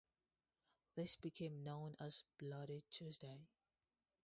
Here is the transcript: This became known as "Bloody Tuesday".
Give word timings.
This 0.95 1.15
became 1.15 1.63
known 1.63 1.95
as 1.99 2.23
"Bloody 2.39 2.83
Tuesday". 2.89 3.45